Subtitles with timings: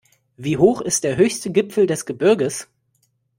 [0.35, 2.67] Wie hoch ist der höchste Gipfel des Gebirges?